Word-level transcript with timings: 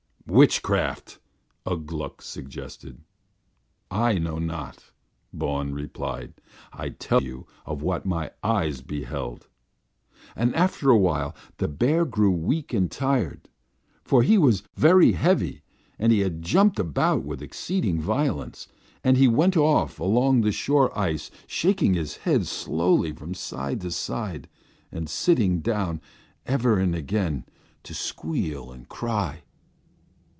"Witchcraft," 0.27 1.19
Ugh 1.65 1.85
Gluk 1.85 2.21
suggested. 2.21 3.01
"I 3.89 4.13
know 4.17 4.37
not," 4.39 4.91
Bawn 5.33 5.73
replied. 5.73 6.35
"I 6.71 6.87
tell 6.89 7.17
only 7.17 7.43
of 7.65 7.81
what 7.81 8.05
my 8.05 8.31
eyes 8.41 8.79
beheld. 8.79 9.47
And 10.33 10.55
after 10.55 10.89
a 10.89 10.95
while 10.97 11.35
the 11.57 11.67
bear 11.67 12.05
grew 12.05 12.31
weak 12.31 12.71
and 12.73 12.89
tired, 12.89 13.49
for 14.05 14.23
he 14.23 14.37
was 14.37 14.63
very 14.75 15.11
heavy 15.11 15.63
and 15.99 16.13
he 16.13 16.21
had 16.21 16.41
jumped 16.41 16.79
about 16.79 17.23
with 17.25 17.41
exceeding 17.41 17.99
violence, 17.99 18.69
and 19.03 19.17
he 19.17 19.27
went 19.27 19.57
off 19.57 19.99
along 19.99 20.41
the 20.41 20.53
shore 20.53 20.97
ice, 20.97 21.29
shaking 21.45 21.93
his 21.95 22.15
head 22.17 22.47
slowly 22.47 23.11
from 23.11 23.33
side 23.33 23.81
to 23.81 23.91
side 23.91 24.47
and 24.93 25.09
sitting 25.09 25.59
down 25.59 25.99
ever 26.45 26.79
and 26.79 26.95
again 26.95 27.43
to 27.83 27.93
squeal 27.93 28.71
and 28.71 28.87
cry. 28.87 29.41